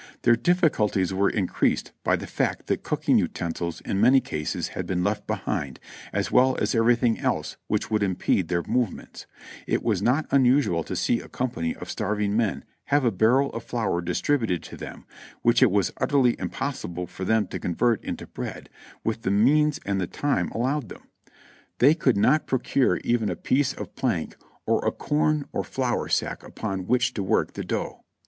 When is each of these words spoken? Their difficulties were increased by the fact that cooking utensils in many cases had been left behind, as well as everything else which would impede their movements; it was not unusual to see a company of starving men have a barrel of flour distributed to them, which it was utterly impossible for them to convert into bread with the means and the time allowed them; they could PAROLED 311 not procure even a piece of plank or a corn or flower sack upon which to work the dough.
Their 0.23 0.35
difficulties 0.35 1.13
were 1.13 1.29
increased 1.29 1.91
by 2.03 2.15
the 2.15 2.25
fact 2.25 2.65
that 2.65 2.81
cooking 2.81 3.19
utensils 3.19 3.81
in 3.81 4.01
many 4.01 4.19
cases 4.19 4.69
had 4.69 4.87
been 4.87 5.03
left 5.03 5.27
behind, 5.27 5.79
as 6.11 6.31
well 6.31 6.57
as 6.59 6.73
everything 6.73 7.19
else 7.19 7.55
which 7.67 7.91
would 7.91 8.01
impede 8.01 8.47
their 8.47 8.63
movements; 8.63 9.27
it 9.67 9.83
was 9.83 10.01
not 10.01 10.25
unusual 10.31 10.83
to 10.85 10.95
see 10.95 11.19
a 11.19 11.29
company 11.29 11.75
of 11.75 11.87
starving 11.87 12.35
men 12.35 12.65
have 12.85 13.05
a 13.05 13.11
barrel 13.11 13.51
of 13.51 13.63
flour 13.63 14.01
distributed 14.01 14.63
to 14.63 14.75
them, 14.75 15.05
which 15.43 15.61
it 15.61 15.69
was 15.69 15.93
utterly 15.97 16.35
impossible 16.39 17.05
for 17.05 17.23
them 17.23 17.45
to 17.49 17.59
convert 17.59 18.03
into 18.03 18.25
bread 18.25 18.71
with 19.03 19.21
the 19.21 19.29
means 19.29 19.79
and 19.85 20.01
the 20.01 20.07
time 20.07 20.49
allowed 20.49 20.89
them; 20.89 21.03
they 21.77 21.93
could 21.93 22.15
PAROLED 22.15 22.47
311 22.47 22.47
not 22.47 22.47
procure 22.47 22.97
even 23.03 23.29
a 23.29 23.35
piece 23.35 23.71
of 23.73 23.93
plank 23.95 24.35
or 24.65 24.83
a 24.83 24.91
corn 24.91 25.45
or 25.51 25.63
flower 25.63 26.07
sack 26.09 26.41
upon 26.41 26.87
which 26.87 27.13
to 27.13 27.21
work 27.21 27.53
the 27.53 27.63
dough. 27.63 28.03